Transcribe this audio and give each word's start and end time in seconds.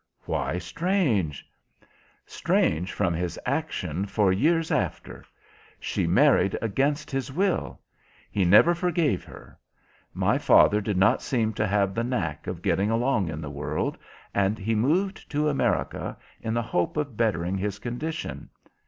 "Why 0.25 0.57
strange?" 0.57 1.47
"Strange 2.25 2.91
from 2.91 3.13
his 3.13 3.37
action 3.45 4.07
for 4.07 4.33
years 4.33 4.71
after. 4.71 5.23
She 5.79 6.07
married 6.07 6.57
against 6.59 7.11
his 7.11 7.31
will. 7.31 7.79
He 8.31 8.43
never 8.43 8.73
forgave 8.73 9.23
her. 9.25 9.59
My 10.11 10.39
father 10.39 10.81
did 10.81 10.97
not 10.97 11.21
seem 11.21 11.53
to 11.53 11.67
have 11.67 11.93
the 11.93 12.03
knack 12.03 12.47
of 12.47 12.63
getting 12.63 12.89
along 12.89 13.29
in 13.29 13.41
the 13.41 13.51
world, 13.51 13.95
and 14.33 14.57
he 14.57 14.73
moved 14.73 15.29
to 15.29 15.47
America 15.47 16.17
in 16.41 16.55
the 16.55 16.63
hope 16.63 16.97
of 16.97 17.15
bettering 17.15 17.59
his 17.59 17.77
condition. 17.77 18.49